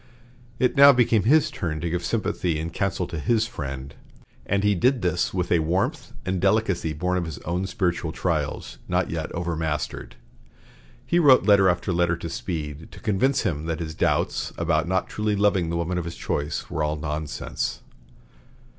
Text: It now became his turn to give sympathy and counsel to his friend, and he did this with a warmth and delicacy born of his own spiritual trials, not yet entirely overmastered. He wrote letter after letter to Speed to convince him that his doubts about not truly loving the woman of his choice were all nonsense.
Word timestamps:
It 0.57 0.75
now 0.75 0.91
became 0.91 1.25
his 1.25 1.51
turn 1.51 1.79
to 1.81 1.87
give 1.91 2.03
sympathy 2.03 2.57
and 2.59 2.73
counsel 2.73 3.05
to 3.05 3.19
his 3.19 3.45
friend, 3.45 3.93
and 4.47 4.63
he 4.63 4.73
did 4.73 5.03
this 5.03 5.31
with 5.31 5.51
a 5.51 5.59
warmth 5.59 6.11
and 6.25 6.41
delicacy 6.41 6.91
born 6.93 7.17
of 7.17 7.25
his 7.25 7.37
own 7.45 7.67
spiritual 7.67 8.11
trials, 8.11 8.79
not 8.87 9.11
yet 9.11 9.25
entirely 9.25 9.41
overmastered. 9.41 10.15
He 11.05 11.19
wrote 11.19 11.43
letter 11.43 11.69
after 11.69 11.93
letter 11.93 12.17
to 12.17 12.29
Speed 12.31 12.91
to 12.93 12.99
convince 12.99 13.41
him 13.41 13.67
that 13.67 13.79
his 13.79 13.93
doubts 13.93 14.53
about 14.57 14.87
not 14.87 15.07
truly 15.07 15.35
loving 15.35 15.69
the 15.69 15.77
woman 15.77 15.99
of 15.99 16.05
his 16.05 16.15
choice 16.15 16.67
were 16.71 16.81
all 16.83 16.95
nonsense. 16.95 17.81